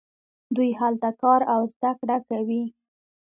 [0.55, 2.63] دوی هلته کار او زده کړه کوي.